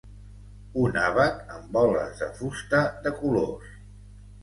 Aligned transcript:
Un 0.83 0.97
àbac 1.01 1.53
amb 1.57 1.71
boles 1.79 2.19
de 2.25 2.33
fusta 2.41 2.83
de 3.07 3.17
colors. 3.23 3.81